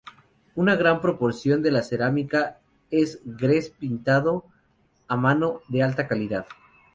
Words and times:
Una 0.55 0.75
gran 0.75 0.99
proporción 0.99 1.61
de 1.61 1.69
la 1.69 1.83
cerámica 1.83 2.57
es 2.89 3.19
gres 3.23 3.69
pintado 3.69 4.45
a 5.07 5.15
mano 5.15 5.61
de 5.67 5.83
alta 5.83 6.07
calidad. 6.07 6.47